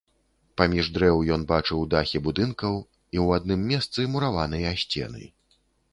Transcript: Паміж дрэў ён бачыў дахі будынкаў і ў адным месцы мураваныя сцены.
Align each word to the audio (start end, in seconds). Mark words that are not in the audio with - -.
Паміж 0.59 0.87
дрэў 0.95 1.17
ён 1.35 1.43
бачыў 1.51 1.83
дахі 1.93 2.21
будынкаў 2.27 2.73
і 2.79 3.17
ў 3.27 3.43
адным 3.43 3.61
месцы 3.73 4.09
мураваныя 4.15 4.73
сцены. 4.87 5.23